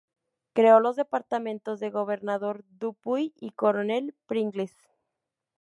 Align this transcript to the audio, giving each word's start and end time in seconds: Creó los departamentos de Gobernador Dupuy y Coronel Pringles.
Creó 0.53 0.79
los 0.79 0.95
departamentos 0.95 1.79
de 1.79 1.91
Gobernador 1.91 2.65
Dupuy 2.79 3.35
y 3.39 3.51
Coronel 3.51 4.15
Pringles. 4.25 4.75